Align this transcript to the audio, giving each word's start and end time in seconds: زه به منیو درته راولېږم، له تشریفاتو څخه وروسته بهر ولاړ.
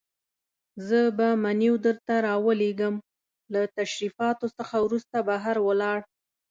زه 0.87 0.99
به 1.17 1.27
منیو 1.43 1.75
درته 1.85 2.15
راولېږم، 2.27 2.95
له 3.53 3.61
تشریفاتو 3.77 4.47
څخه 4.57 4.75
وروسته 4.85 5.17
بهر 5.29 5.55
ولاړ. 5.67 5.99